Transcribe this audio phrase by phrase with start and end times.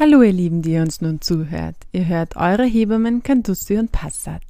[0.00, 1.76] Hallo ihr Lieben, die ihr uns nun zuhört.
[1.92, 4.40] Ihr hört eure Hebammen Candusi und Passat.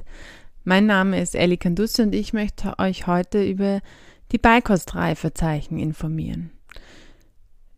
[0.63, 3.81] Mein Name ist Ellie Candusi und ich möchte euch heute über
[4.31, 6.53] die Beikostreifezeichen informieren.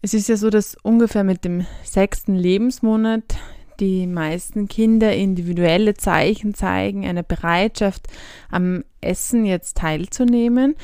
[0.02, 3.38] Es ist ja so, dass ungefähr mit dem sechsten Lebensmonat
[3.80, 8.06] die meisten Kinder individuelle Zeichen zeigen, eine Bereitschaft
[8.50, 10.76] am Essen jetzt teilzunehmen.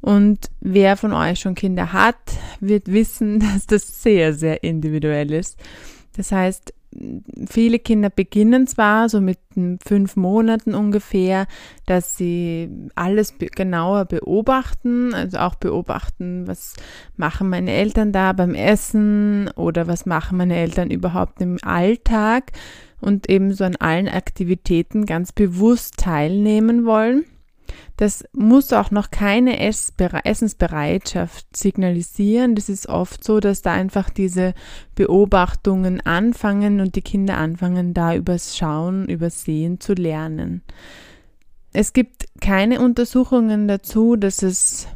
[0.00, 2.14] Und wer von euch schon Kinder hat,
[2.60, 5.58] wird wissen, dass das sehr, sehr individuell ist.
[6.16, 6.72] Das heißt,
[7.48, 9.38] viele Kinder beginnen zwar so mit
[9.84, 11.46] fünf Monaten ungefähr,
[11.84, 16.74] dass sie alles genauer beobachten, also auch beobachten, was
[17.16, 22.52] machen meine Eltern da beim Essen oder was machen meine Eltern überhaupt im Alltag
[23.00, 27.24] und eben so an allen Aktivitäten ganz bewusst teilnehmen wollen.
[27.96, 32.54] Das muss auch noch keine Essensbereitschaft signalisieren.
[32.54, 34.54] Das ist oft so, dass da einfach diese
[34.94, 40.62] Beobachtungen anfangen und die Kinder anfangen, da übers Schauen, übers Sehen zu lernen.
[41.72, 44.88] Es gibt keine Untersuchungen dazu, dass es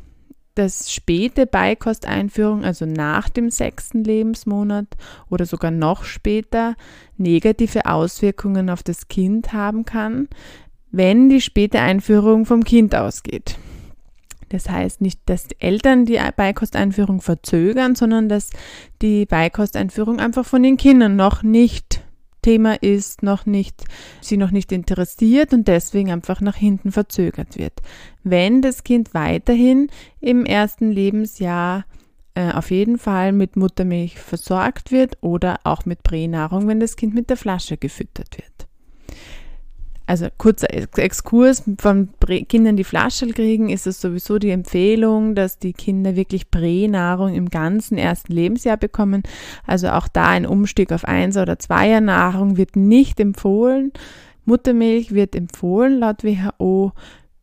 [0.55, 4.89] dass späte Beikosteinführung, also nach dem sechsten Lebensmonat
[5.31, 6.75] oder sogar noch später,
[7.17, 10.29] negative Auswirkungen auf das Kind haben kann
[10.91, 13.57] wenn die späte Einführung vom Kind ausgeht.
[14.51, 18.51] Das heißt nicht, dass die Eltern die Beikosteinführung verzögern, sondern dass
[19.01, 22.03] die Beikosteinführung einfach von den Kindern noch nicht
[22.43, 23.85] Thema ist, noch nicht,
[24.21, 27.75] sie noch nicht interessiert und deswegen einfach nach hinten verzögert wird.
[28.25, 29.89] Wenn das Kind weiterhin
[30.21, 31.85] im ersten Lebensjahr
[32.35, 37.15] äh, auf jeden Fall mit Muttermilch versorgt wird oder auch mit Pränahrung, wenn das Kind
[37.15, 38.70] mit der Flasche gefüttert wird
[40.11, 40.67] also kurzer
[40.97, 42.09] Exkurs, von
[42.49, 47.49] Kindern die Flasche kriegen, ist es sowieso die Empfehlung, dass die Kinder wirklich Pränahrung im
[47.49, 49.23] ganzen ersten Lebensjahr bekommen.
[49.69, 53.93] Also auch da ein Umstieg auf Einser- oder Zweier-Nahrung wird nicht empfohlen.
[54.47, 56.91] Muttermilch wird empfohlen, laut WHO,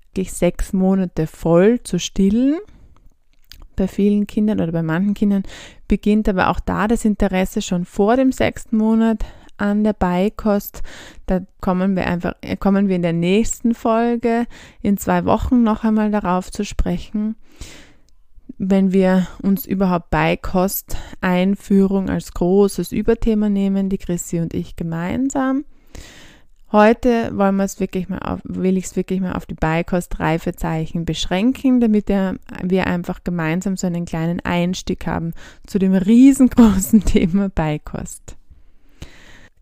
[0.10, 2.58] wirklich sechs Monate voll zu stillen.
[3.78, 5.44] Bei vielen Kindern oder bei manchen Kindern
[5.88, 9.24] beginnt aber auch da das Interesse schon vor dem sechsten Monat
[9.58, 10.82] an der Beikost.
[11.26, 14.46] Da kommen wir einfach, äh, kommen wir in der nächsten Folge
[14.82, 17.36] in zwei Wochen noch einmal darauf zu sprechen.
[18.58, 25.66] Wenn wir uns überhaupt Beikost-Einführung als großes Überthema nehmen, die Chrissy und ich gemeinsam.
[26.70, 31.06] Heute wollen wir es wirklich mal auf, will ich es wirklich mal auf die Beikost-Reifezeichen
[31.06, 35.32] beschränken, damit wir einfach gemeinsam so einen kleinen Einstieg haben
[35.66, 38.36] zu dem riesengroßen Thema Beikost.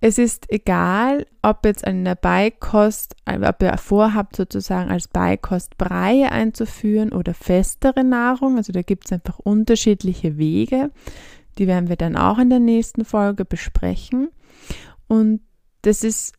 [0.07, 7.11] Es ist egal, ob jetzt eine Beikost, ob ihr vorhabt, sozusagen als Beikost Breie einzuführen
[7.11, 8.57] oder festere Nahrung.
[8.57, 10.91] Also da gibt es einfach unterschiedliche Wege.
[11.57, 14.29] Die werden wir dann auch in der nächsten Folge besprechen.
[15.07, 15.41] Und
[15.81, 16.33] das ist,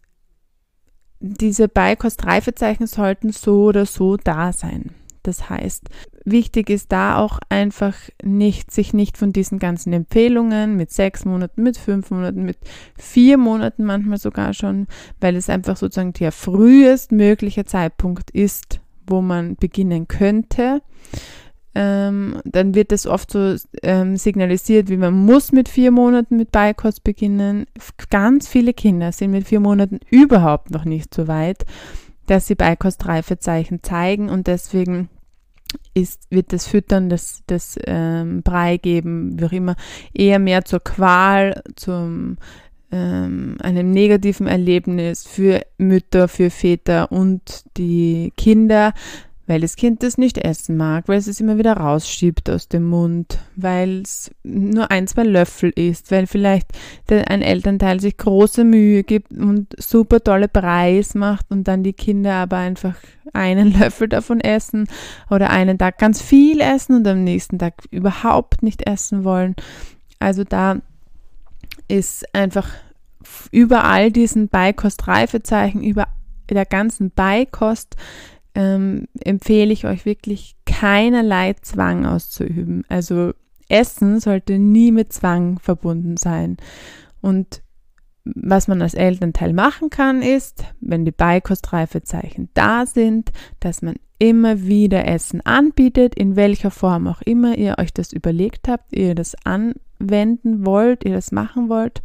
[1.18, 4.94] diese Beikost-Reifezeichen sollten so oder so da sein.
[5.24, 5.88] Das heißt,
[6.26, 11.62] wichtig ist da auch einfach nicht, sich nicht von diesen ganzen Empfehlungen mit sechs Monaten,
[11.62, 12.58] mit fünf Monaten, mit
[12.98, 14.86] vier Monaten manchmal sogar schon,
[15.20, 20.82] weil es einfach sozusagen der frühestmögliche Zeitpunkt ist, wo man beginnen könnte.
[21.74, 26.50] Ähm, dann wird das oft so ähm, signalisiert, wie man muss mit vier Monaten mit
[26.50, 27.66] Beikost beginnen.
[28.10, 31.66] Ganz viele Kinder sind mit vier Monaten überhaupt noch nicht so weit,
[32.26, 35.10] dass sie Beikostreifezeichen zeigen und deswegen
[35.94, 39.76] ist, wird das Füttern, das, das ähm, Brei geben, wie auch immer,
[40.12, 42.36] eher mehr zur Qual, zum
[42.92, 48.94] ähm, einem negativen Erlebnis für Mütter, für Väter und die Kinder,
[49.46, 52.88] weil das Kind das nicht essen mag, weil es es immer wieder rausschiebt aus dem
[52.88, 56.68] Mund, weil es nur ein, zwei Löffel isst, weil vielleicht
[57.08, 61.92] der, ein Elternteil sich große Mühe gibt und super tolle Preis macht und dann die
[61.92, 62.96] Kinder aber einfach
[63.32, 64.88] einen Löffel davon essen
[65.30, 69.54] oder einen Tag ganz viel essen und am nächsten Tag überhaupt nicht essen wollen.
[70.18, 70.80] Also da
[71.88, 72.68] ist einfach
[73.52, 76.08] überall diesen Beikost-Reifezeichen, über
[76.48, 77.96] der ganzen Beikost
[78.56, 82.84] ähm, empfehle ich euch wirklich keinerlei Zwang auszuüben.
[82.88, 83.32] Also
[83.68, 86.56] Essen sollte nie mit Zwang verbunden sein.
[87.20, 87.62] Und
[88.24, 93.30] was man als Elternteil machen kann, ist, wenn die Beikostreifezeichen da sind,
[93.60, 98.68] dass man immer wieder Essen anbietet, in welcher Form auch immer ihr euch das überlegt
[98.68, 102.02] habt, ihr das anwenden wollt, ihr das machen wollt.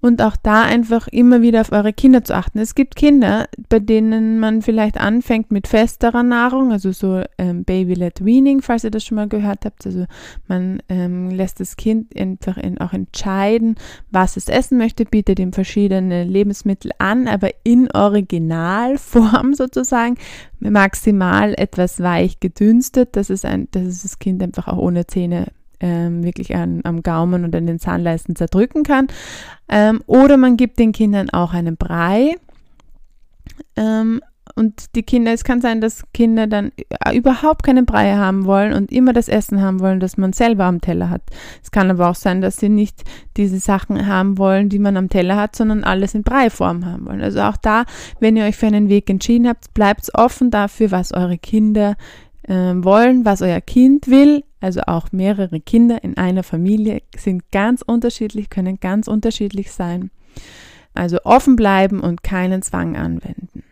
[0.00, 2.60] Und auch da einfach immer wieder auf eure Kinder zu achten.
[2.60, 8.24] Es gibt Kinder, bei denen man vielleicht anfängt mit festerer Nahrung, also so ähm, Baby-led
[8.24, 9.84] Weaning, falls ihr das schon mal gehört habt.
[9.86, 10.06] Also
[10.46, 13.74] man ähm, lässt das Kind einfach in, auch entscheiden,
[14.10, 20.16] was es essen möchte, bietet ihm verschiedene Lebensmittel an, aber in Originalform sozusagen,
[20.60, 25.46] maximal etwas weich gedünstet, dass es, ein, dass es das Kind einfach auch ohne Zähne
[25.80, 29.06] ähm, wirklich an, am Gaumen und an den Zahnleisten zerdrücken kann.
[29.68, 32.34] Ähm, oder man gibt den Kindern auch einen Brei.
[33.76, 34.20] Ähm,
[34.54, 36.72] und die Kinder, es kann sein, dass Kinder dann
[37.14, 40.80] überhaupt keine Brei haben wollen und immer das Essen haben wollen, das man selber am
[40.80, 41.22] Teller hat.
[41.62, 43.04] Es kann aber auch sein, dass sie nicht
[43.36, 47.20] diese Sachen haben wollen, die man am Teller hat, sondern alles in Breiform haben wollen.
[47.20, 47.84] Also auch da,
[48.18, 51.96] wenn ihr euch für einen Weg entschieden habt, bleibt offen dafür, was eure Kinder
[52.42, 57.82] äh, wollen, was euer Kind will also auch mehrere Kinder in einer Familie sind ganz
[57.82, 60.10] unterschiedlich, können ganz unterschiedlich sein.
[60.94, 63.62] Also offen bleiben und keinen Zwang anwenden.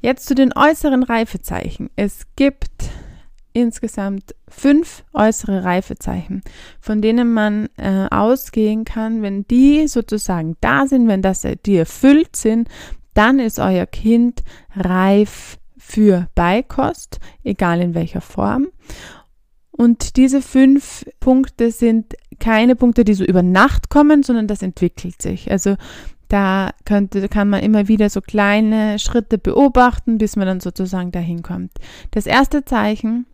[0.00, 1.90] Jetzt zu den äußeren Reifezeichen.
[1.96, 2.70] Es gibt
[3.52, 6.42] insgesamt fünf äußere Reifezeichen,
[6.80, 12.36] von denen man äh, ausgehen kann, wenn die sozusagen da sind, wenn das die erfüllt
[12.36, 12.68] sind,
[13.14, 14.42] dann ist euer Kind
[14.74, 18.68] reif für Beikost, egal in welcher Form.
[19.80, 25.22] Und diese fünf Punkte sind keine Punkte, die so über Nacht kommen, sondern das entwickelt
[25.22, 25.50] sich.
[25.50, 25.76] Also
[26.28, 31.40] da könnte, kann man immer wieder so kleine Schritte beobachten, bis man dann sozusagen dahin
[31.40, 31.72] kommt.
[32.10, 33.24] Das erste Zeichen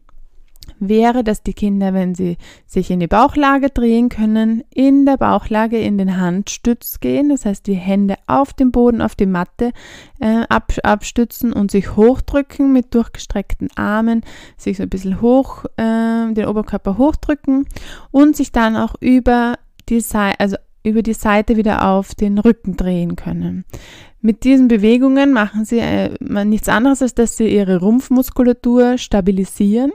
[0.79, 2.37] wäre, dass die Kinder, wenn sie
[2.67, 7.67] sich in die Bauchlage drehen können, in der Bauchlage in den Handstütz gehen, das heißt
[7.67, 9.73] die Hände auf dem Boden, auf die Matte
[10.21, 14.23] äh, ab, abstützen und sich hochdrücken mit durchgestreckten Armen,
[14.57, 17.67] sich so ein bisschen hoch, äh, den Oberkörper hochdrücken
[18.11, 19.57] und sich dann auch über
[19.89, 23.65] die Seite, also über die Seite wieder auf den Rücken drehen können.
[24.21, 29.93] Mit diesen Bewegungen machen sie äh, nichts anderes, als dass sie ihre Rumpfmuskulatur stabilisieren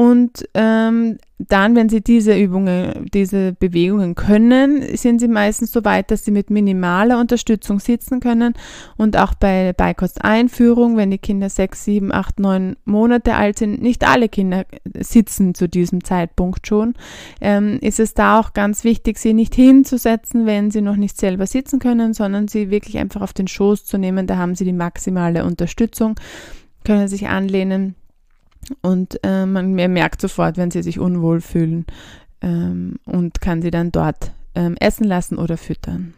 [0.00, 6.10] und ähm, dann, wenn Sie diese Übungen, diese Bewegungen können, sind Sie meistens so weit,
[6.10, 8.54] dass Sie mit minimaler Unterstützung sitzen können.
[8.96, 14.08] Und auch bei Beikosteinführung, wenn die Kinder sechs, sieben, acht, neun Monate alt sind, nicht
[14.08, 14.64] alle Kinder
[14.98, 16.94] sitzen zu diesem Zeitpunkt schon,
[17.42, 21.46] ähm, ist es da auch ganz wichtig, sie nicht hinzusetzen, wenn sie noch nicht selber
[21.46, 24.26] sitzen können, sondern sie wirklich einfach auf den Schoß zu nehmen.
[24.26, 26.14] Da haben Sie die maximale Unterstützung,
[26.84, 27.96] können sich anlehnen
[28.82, 31.86] und äh, man merkt sofort, wenn sie sich unwohl fühlen
[32.40, 36.14] ähm, und kann sie dann dort ähm, essen lassen oder füttern.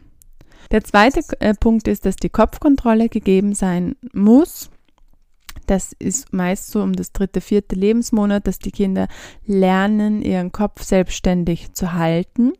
[0.71, 4.69] Der zweite äh, Punkt ist, dass die Kopfkontrolle gegeben sein muss.
[5.67, 9.07] Das ist meist so um das dritte, vierte Lebensmonat, dass die Kinder
[9.45, 12.53] lernen, ihren Kopf selbstständig zu halten.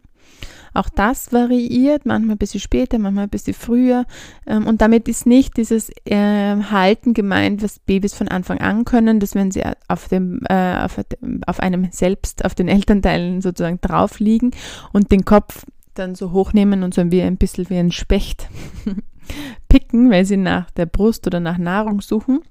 [0.74, 4.06] Auch das variiert, manchmal ein bisschen später, manchmal ein bisschen früher.
[4.48, 9.20] Ähm, und damit ist nicht dieses äh, Halten gemeint, was Babys von Anfang an können,
[9.20, 11.00] dass wenn sie auf, dem, äh, auf,
[11.46, 14.52] auf einem selbst, auf den Elternteilen sozusagen drauf liegen
[14.92, 18.48] und den Kopf dann so hochnehmen und so wie ein bisschen wie ein Specht
[19.70, 22.42] picken, weil sie nach der Brust oder nach Nahrung suchen.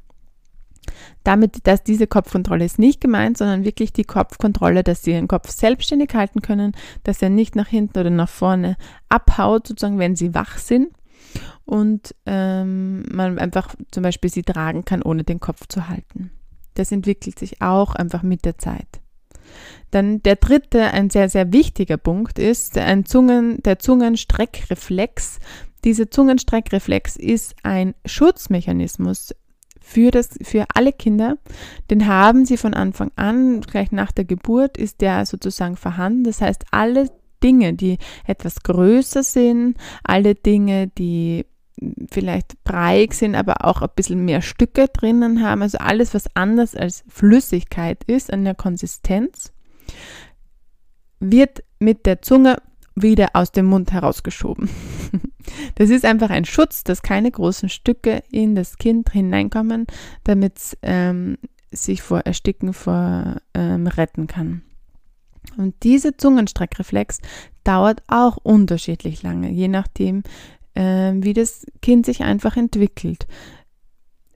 [1.25, 5.51] Damit, dass diese Kopfkontrolle ist nicht gemeint, sondern wirklich die Kopfkontrolle, dass sie ihren Kopf
[5.51, 6.73] selbstständig halten können,
[7.05, 8.77] dass er nicht nach hinten oder nach vorne
[9.09, 10.89] abhaut, sozusagen, wenn sie wach sind
[11.65, 16.31] und ähm, man einfach zum Beispiel sie tragen kann, ohne den Kopf zu halten.
[16.75, 19.01] Das entwickelt sich auch einfach mit der Zeit.
[19.91, 25.39] Dann der dritte, ein sehr, sehr wichtiger Punkt ist ein Zungen, der Zungenstreckreflex.
[25.85, 29.35] Dieser Zungenstreckreflex ist ein Schutzmechanismus
[29.83, 31.37] für, das, für alle Kinder.
[31.91, 36.25] Den haben sie von Anfang an, gleich nach der Geburt ist der sozusagen vorhanden.
[36.25, 37.11] Das heißt, alle
[37.43, 41.47] Dinge, die etwas größer sind, alle Dinge, die
[42.11, 46.77] vielleicht breiig sind, aber auch ein bisschen mehr Stücke drinnen haben, also alles, was anders
[46.77, 49.53] als Flüssigkeit ist an der Konsistenz,
[51.19, 52.59] wird mit der Zunge
[52.95, 54.69] wieder aus dem Mund herausgeschoben.
[55.75, 59.87] Das ist einfach ein Schutz, dass keine großen Stücke in das Kind hineinkommen,
[60.25, 61.39] damit es ähm,
[61.73, 64.63] sich vor Ersticken vor, ähm, retten kann.
[65.57, 67.19] Und diese Zungenstreckreflex
[67.65, 70.23] dauert auch unterschiedlich lange, je nachdem,
[70.75, 73.27] äh, wie das Kind sich einfach entwickelt.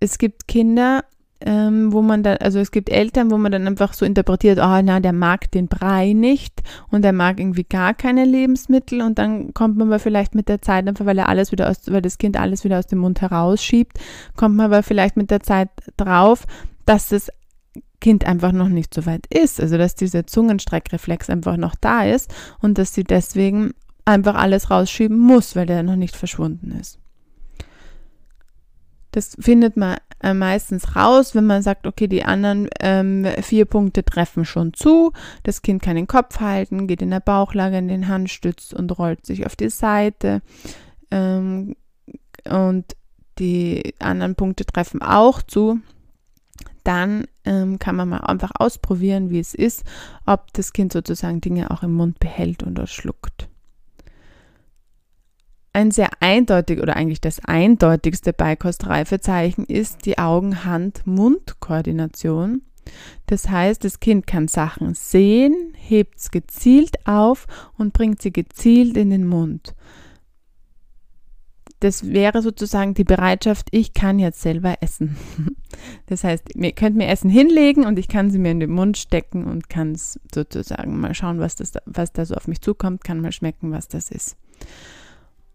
[0.01, 1.05] Es gibt Kinder,
[1.41, 4.81] ähm, wo man dann, also es gibt Eltern, wo man dann einfach so interpretiert, oh
[4.83, 9.53] na, der mag den Brei nicht und der mag irgendwie gar keine Lebensmittel und dann
[9.53, 12.19] kommt man aber vielleicht mit der Zeit einfach, weil er alles wieder aus, weil das
[12.19, 13.99] Kind alles wieder aus dem Mund herausschiebt,
[14.35, 16.47] kommt man aber vielleicht mit der Zeit drauf,
[16.87, 17.31] dass das
[18.01, 22.33] Kind einfach noch nicht so weit ist, also dass dieser Zungenstreckreflex einfach noch da ist
[22.61, 23.73] und dass sie deswegen
[24.07, 26.99] einfach alles rausschieben muss, weil der noch nicht verschwunden ist.
[29.11, 34.05] Das findet man äh, meistens raus, wenn man sagt, okay, die anderen ähm, vier Punkte
[34.05, 35.13] treffen schon zu.
[35.43, 39.27] Das Kind kann den Kopf halten, geht in der Bauchlage in den Handstütz und rollt
[39.27, 40.43] sich auf die Seite.
[41.11, 41.77] Ähm,
[42.49, 42.97] und
[43.39, 45.81] die anderen Punkte treffen auch zu.
[46.85, 49.85] Dann ähm, kann man mal einfach ausprobieren, wie es ist,
[50.25, 53.49] ob das Kind sozusagen Dinge auch im Mund behält und schluckt.
[55.77, 62.63] Ein sehr eindeutig oder eigentlich das eindeutigste Beikostreifezeichen ist die Augen-Hand-Mund-Koordination.
[63.27, 68.97] Das heißt, das Kind kann Sachen sehen, hebt es gezielt auf und bringt sie gezielt
[68.97, 69.75] in den Mund.
[71.81, 75.19] Das wäre sozusagen die Bereitschaft, ich kann jetzt selber essen.
[76.07, 78.97] Das heißt, ihr könnt mir Essen hinlegen und ich kann sie mir in den Mund
[78.97, 83.05] stecken und kann es sozusagen mal schauen, was, das, was da so auf mich zukommt,
[83.05, 84.39] kann mal schmecken, was das ist.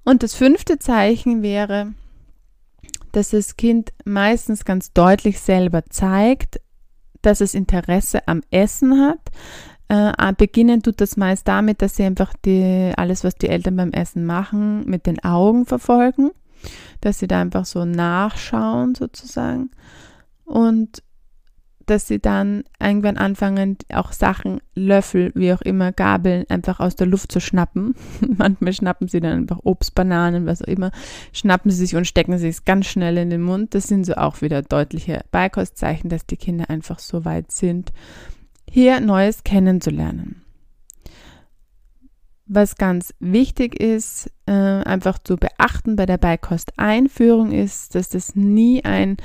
[0.04, 1.94] Und das fünfte Zeichen wäre,
[3.12, 6.60] dass das Kind meistens ganz deutlich selber zeigt,
[7.22, 9.20] dass es Interesse am Essen hat.
[9.90, 13.92] Äh, beginnen tut das meist damit, dass sie einfach die, alles, was die Eltern beim
[13.92, 16.32] Essen machen, mit den Augen verfolgen,
[17.02, 19.72] dass sie da einfach so nachschauen sozusagen.
[20.46, 21.04] Und
[21.86, 27.08] dass sie dann irgendwann anfangen, auch Sachen, Löffel, wie auch immer, Gabeln einfach aus der
[27.08, 27.96] Luft zu schnappen.
[28.38, 30.92] Manchmal schnappen sie dann einfach Obst, Bananen, was auch immer,
[31.34, 33.74] schnappen sie sich und stecken sie es ganz schnell in den Mund.
[33.76, 37.92] Das sind so auch wieder deutliche Beikostzeichen, dass die Kinder einfach so weit sind,
[38.70, 40.42] hier Neues kennenzulernen.
[42.54, 48.84] Was ganz wichtig ist, äh, einfach zu beachten bei der Beikosteinführung ist, dass das nie
[48.84, 49.16] ein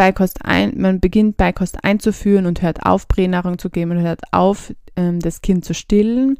[0.00, 4.72] Beikost ein, man beginnt Beikost einzuführen und hört auf, Pränahrung zu geben und hört auf,
[4.96, 6.38] ähm, das Kind zu stillen.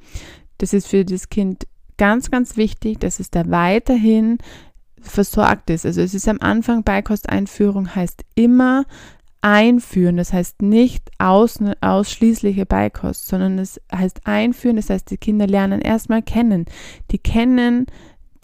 [0.57, 1.67] Das ist für das Kind
[1.99, 4.38] ganz, ganz wichtig, dass es da weiterhin
[5.02, 5.85] versorgt ist.
[5.85, 8.87] Also es ist am Anfang Beikosteinführung heißt immer
[9.43, 10.17] einführen.
[10.17, 14.76] Das heißt nicht aus, ausschließliche Beikost, sondern es heißt einführen.
[14.76, 16.64] Das heißt, die Kinder lernen erstmal kennen.
[17.11, 17.85] Die kennen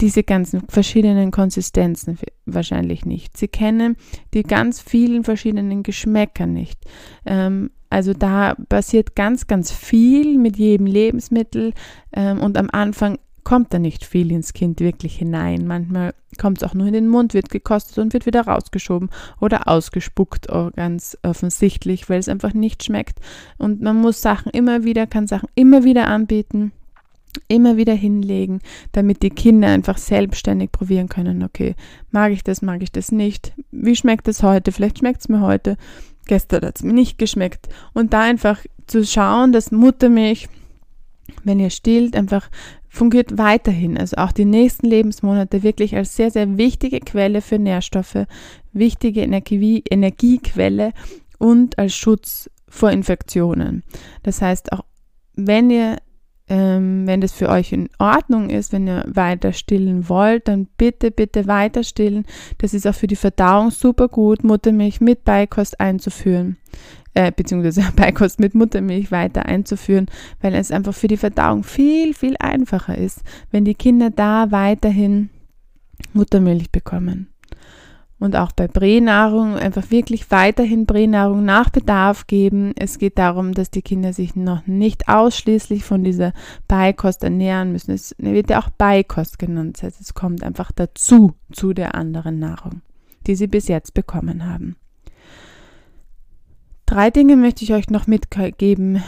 [0.01, 3.35] diese ganzen verschiedenen Konsistenzen wahrscheinlich nicht.
[3.37, 3.95] Sie kennen
[4.33, 6.79] die ganz vielen verschiedenen Geschmäcker nicht.
[7.25, 11.73] Ähm, also da passiert ganz, ganz viel mit jedem Lebensmittel
[12.13, 15.67] ähm, und am Anfang kommt da nicht viel ins Kind wirklich hinein.
[15.67, 19.69] Manchmal kommt es auch nur in den Mund, wird gekostet und wird wieder rausgeschoben oder
[19.69, 23.19] ausgespuckt, oh, ganz offensichtlich, weil es einfach nicht schmeckt.
[23.57, 26.73] Und man muss Sachen immer wieder, kann Sachen immer wieder anbieten
[27.47, 28.59] immer wieder hinlegen,
[28.91, 31.75] damit die Kinder einfach selbstständig probieren können, okay,
[32.11, 35.41] mag ich das, mag ich das nicht, wie schmeckt es heute, vielleicht schmeckt es mir
[35.41, 35.77] heute,
[36.27, 37.67] gestern hat es mir nicht geschmeckt.
[37.93, 40.47] Und da einfach zu schauen, dass Muttermilch,
[41.43, 42.49] wenn ihr stillt, einfach
[42.89, 48.25] fungiert weiterhin, also auch die nächsten Lebensmonate wirklich als sehr, sehr wichtige Quelle für Nährstoffe,
[48.73, 50.93] wichtige Energie, Energiequelle
[51.37, 53.83] und als Schutz vor Infektionen.
[54.23, 54.83] Das heißt, auch
[55.35, 55.97] wenn ihr
[56.49, 61.11] ähm, wenn das für euch in Ordnung ist, wenn ihr weiter stillen wollt, dann bitte,
[61.11, 62.25] bitte weiter stillen.
[62.57, 66.57] Das ist auch für die Verdauung super gut, Muttermilch mit Beikost einzuführen,
[67.13, 70.07] äh, beziehungsweise Beikost mit Muttermilch weiter einzuführen,
[70.41, 75.29] weil es einfach für die Verdauung viel, viel einfacher ist, wenn die Kinder da weiterhin
[76.13, 77.27] Muttermilch bekommen
[78.19, 82.73] und auch bei Pränahrung einfach wirklich weiterhin Pränahrung nach Bedarf geben.
[82.75, 86.33] Es geht darum, dass die Kinder sich noch nicht ausschließlich von dieser
[86.67, 87.91] Beikost ernähren müssen.
[87.91, 89.77] Es wird ja auch Beikost genannt.
[89.77, 92.81] Das heißt, es kommt einfach dazu, zu der anderen Nahrung,
[93.27, 94.75] die sie bis jetzt bekommen haben.
[96.87, 99.03] Drei Dinge möchte ich euch noch mitgeben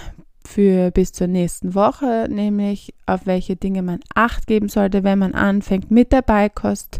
[0.46, 5.34] für bis zur nächsten Woche, nämlich auf welche Dinge man Acht geben sollte, wenn man
[5.34, 7.00] anfängt mit der Beikost.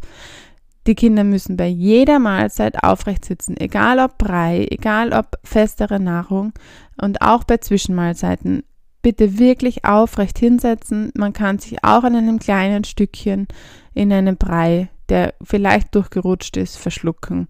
[0.88, 6.54] Die Kinder müssen bei jeder Mahlzeit aufrecht sitzen, egal ob Brei, egal ob festere Nahrung
[7.02, 8.64] und auch bei Zwischenmahlzeiten.
[9.02, 11.12] Bitte wirklich aufrecht hinsetzen.
[11.16, 13.48] Man kann sich auch an einem kleinen Stückchen
[13.94, 17.48] in einem Brei, der vielleicht durchgerutscht ist, verschlucken.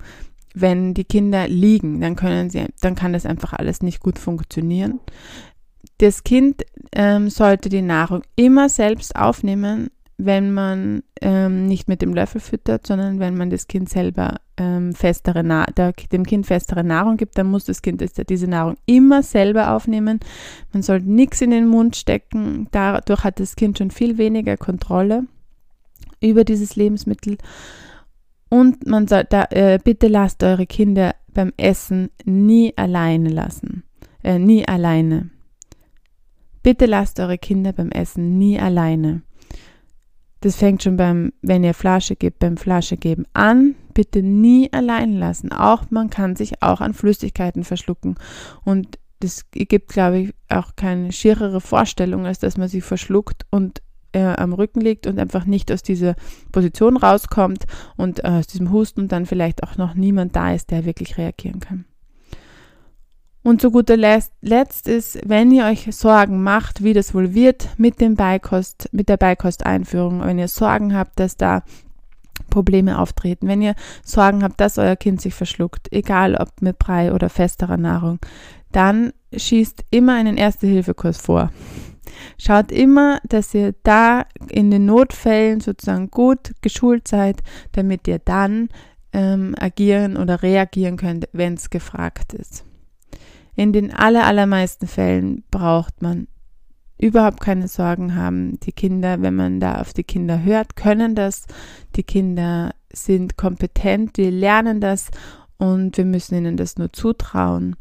[0.54, 5.00] Wenn die Kinder liegen, dann können sie, dann kann das einfach alles nicht gut funktionieren.
[6.00, 9.90] Das Kind ähm, sollte die Nahrung immer selbst aufnehmen
[10.22, 14.94] wenn man ähm, nicht mit dem Löffel füttert, sondern wenn man das Kind selber ähm,
[14.94, 19.24] festere Na der, dem Kind festere Nahrung gibt, dann muss das Kind diese Nahrung immer
[19.24, 20.20] selber aufnehmen.
[20.74, 22.68] Man sollte nichts in den Mund stecken.
[22.72, 25.24] Dadurch hat das Kind schon viel weniger Kontrolle
[26.20, 27.38] über dieses Lebensmittel.
[28.50, 33.84] Und man soll da, äh, bitte lasst eure Kinder beim Essen nie alleine lassen.
[34.22, 35.30] Äh, nie alleine.
[36.62, 39.22] Bitte lasst eure Kinder beim Essen nie alleine.
[40.42, 43.76] Das fängt schon beim, wenn ihr Flasche gebt, beim Flasche geben an.
[43.94, 45.52] Bitte nie allein lassen.
[45.52, 48.16] Auch man kann sich auch an Flüssigkeiten verschlucken.
[48.64, 53.82] Und das gibt, glaube ich, auch keine schierere Vorstellung, als dass man sie verschluckt und
[54.14, 56.16] äh, am Rücken liegt und einfach nicht aus dieser
[56.52, 57.66] Position rauskommt
[57.98, 61.18] und äh, aus diesem Husten und dann vielleicht auch noch niemand da ist, der wirklich
[61.18, 61.86] reagieren kann.
[63.42, 68.02] Und zu guter Letzt ist, wenn ihr euch Sorgen macht, wie das wohl wird mit
[68.02, 71.64] dem Beikost, mit der Beikosteinführung, wenn ihr Sorgen habt, dass da
[72.50, 77.14] Probleme auftreten, wenn ihr Sorgen habt, dass euer Kind sich verschluckt, egal ob mit Brei
[77.14, 78.20] oder festerer Nahrung,
[78.72, 81.52] dann schießt immer einen Erste-Hilfe-Kurs vor.
[82.38, 87.42] Schaut immer, dass ihr da in den Notfällen sozusagen gut geschult seid,
[87.72, 88.70] damit ihr dann
[89.14, 92.66] ähm, agieren oder reagieren könnt, wenn es gefragt ist.
[93.56, 96.28] In den aller, allermeisten Fällen braucht man
[96.98, 98.60] überhaupt keine Sorgen haben.
[98.62, 101.46] Die Kinder, wenn man da auf die Kinder hört, können das.
[101.96, 105.10] Die Kinder sind kompetent, die lernen das
[105.58, 107.76] und wir müssen ihnen das nur zutrauen.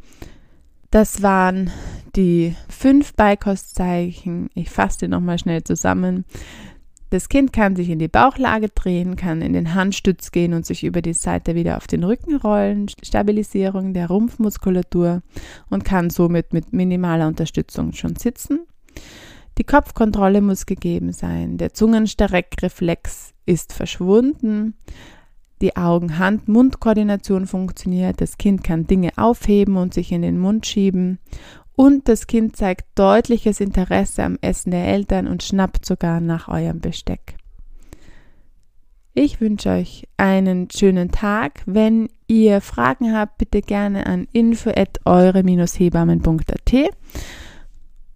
[0.91, 1.71] Das waren
[2.17, 4.49] die fünf Beikostzeichen.
[4.55, 6.25] Ich fasse die nochmal schnell zusammen.
[7.11, 10.85] Das Kind kann sich in die Bauchlage drehen, kann in den Handstütz gehen und sich
[10.85, 15.23] über die Seite wieder auf den Rücken rollen, Stabilisierung der Rumpfmuskulatur
[15.71, 18.61] und kann somit mit minimaler Unterstützung schon sitzen.
[19.57, 24.75] Die Kopfkontrolle muss gegeben sein, der Zungenstreckreflex ist verschwunden,
[25.61, 31.19] die Augen-Hand-Mund-Koordination funktioniert, das Kind kann Dinge aufheben und sich in den Mund schieben
[31.79, 36.81] und das Kind zeigt deutliches Interesse am Essen der Eltern und schnappt sogar nach eurem
[36.81, 37.37] Besteck.
[39.15, 41.63] Ich wünsche euch einen schönen Tag.
[41.67, 46.75] Wenn ihr Fragen habt, bitte gerne an info@eure-hebammen.at.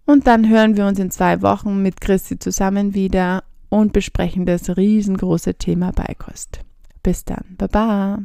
[0.05, 4.75] Und dann hören wir uns in zwei Wochen mit Christi zusammen wieder und besprechen das
[4.75, 6.59] riesengroße Thema Beikost.
[7.01, 7.55] Bis dann.
[7.57, 8.19] Baba.